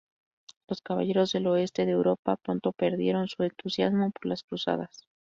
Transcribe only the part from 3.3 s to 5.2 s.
entusiasmo por las cruzadas.